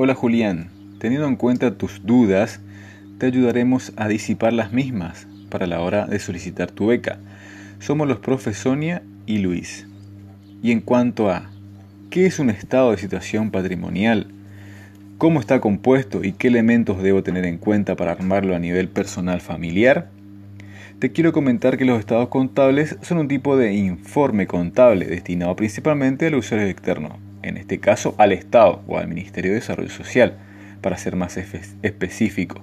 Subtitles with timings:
[0.00, 0.68] Hola Julián,
[1.00, 2.60] teniendo en cuenta tus dudas,
[3.18, 7.18] te ayudaremos a disipar las mismas para la hora de solicitar tu beca.
[7.80, 9.88] Somos los profes Sonia y Luis.
[10.62, 11.50] Y en cuanto a
[12.10, 14.28] ¿qué es un estado de situación patrimonial?
[15.18, 19.40] ¿Cómo está compuesto y qué elementos debo tener en cuenta para armarlo a nivel personal
[19.40, 20.10] familiar?
[21.00, 26.28] Te quiero comentar que los estados contables son un tipo de informe contable destinado principalmente
[26.28, 27.18] al usuario externo,
[27.48, 30.36] en este caso al Estado o al Ministerio de Desarrollo Social,
[30.80, 32.62] para ser más específico,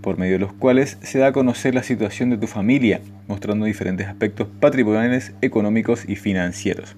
[0.00, 3.66] por medio de los cuales se da a conocer la situación de tu familia, mostrando
[3.66, 6.96] diferentes aspectos patrimoniales, económicos y financieros.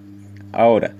[0.52, 0.92] Ahora,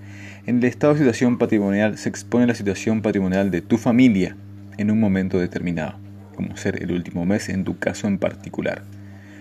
[0.46, 4.37] en el estado de situación patrimonial se expone la situación patrimonial de tu familia
[4.79, 5.98] en un momento determinado,
[6.34, 8.82] como ser el último mes en tu caso en particular.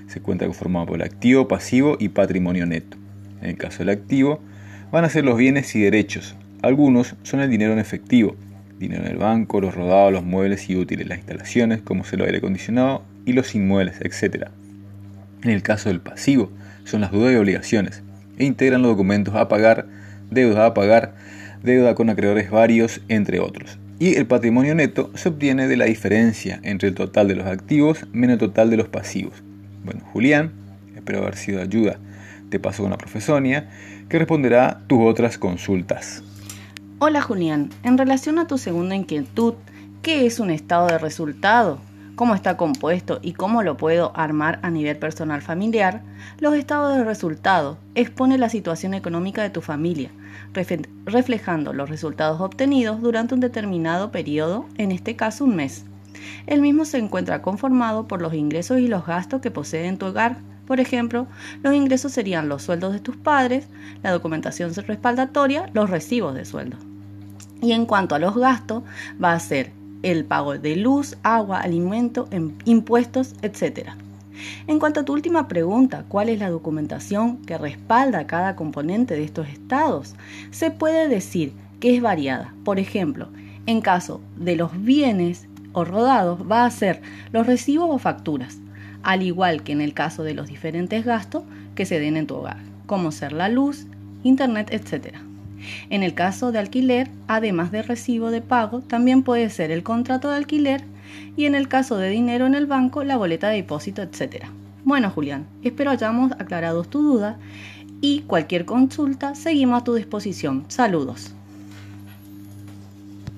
[0.08, 2.98] Se cuenta conformado por el activo, pasivo y patrimonio neto.
[3.42, 4.42] En el caso del activo,
[4.92, 8.36] van a ser los bienes y derechos, algunos son el dinero en efectivo,
[8.80, 12.26] dinero en el banco, los rodados, los muebles y útiles, las instalaciones, como se lo
[12.26, 14.48] aire acondicionado, y los inmuebles, etc.
[15.44, 16.52] En el caso del pasivo,
[16.84, 18.02] son las deudas y obligaciones,
[18.38, 19.86] e integran los documentos a pagar,
[20.32, 21.16] deuda a pagar,
[21.64, 23.78] deuda con acreedores varios, entre otros.
[24.00, 28.06] Y el patrimonio neto se obtiene de la diferencia entre el total de los activos
[28.14, 29.34] menos el total de los pasivos.
[29.84, 30.52] Bueno, Julián,
[30.96, 31.98] espero haber sido de ayuda.
[32.50, 33.70] Te paso con la profesonia,
[34.08, 36.24] que responderá tus otras consultas.
[37.00, 39.54] Hola Julián, en relación a tu segunda inquietud,
[40.02, 41.78] ¿qué es un estado de resultado?
[42.16, 46.02] ¿Cómo está compuesto y cómo lo puedo armar a nivel personal familiar?
[46.40, 50.10] Los estados de resultado expone la situación económica de tu familia,
[51.06, 55.86] reflejando los resultados obtenidos durante un determinado periodo, en este caso un mes.
[56.48, 60.08] El mismo se encuentra conformado por los ingresos y los gastos que posee en tu
[60.08, 61.28] hogar, por ejemplo,
[61.64, 63.68] los ingresos serían los sueldos de tus padres,
[64.04, 66.87] la documentación respaldatoria, los recibos de sueldo.
[67.62, 68.84] Y en cuanto a los gastos,
[69.24, 69.72] va a ser
[70.04, 73.90] el pago de luz, agua, alimento, em, impuestos, etc.
[74.68, 79.24] En cuanto a tu última pregunta, ¿cuál es la documentación que respalda cada componente de
[79.24, 80.14] estos estados?
[80.52, 82.54] Se puede decir que es variada.
[82.64, 83.30] Por ejemplo,
[83.66, 87.02] en caso de los bienes o rodados, va a ser
[87.32, 88.60] los recibos o facturas
[89.08, 91.44] al igual que en el caso de los diferentes gastos
[91.76, 92.58] que se den en tu hogar,
[92.88, 93.88] como ser la luz,
[94.24, 95.16] internet, etc.
[95.90, 100.30] En el caso de alquiler, además de recibo de pago, también puede ser el contrato
[100.30, 100.84] de alquiler
[101.36, 104.46] y en el caso de dinero en el banco, la boleta de depósito, etc.
[104.84, 107.38] Bueno, Julián, espero hayamos aclarado tu duda
[108.02, 110.66] y cualquier consulta seguimos a tu disposición.
[110.68, 111.37] Saludos.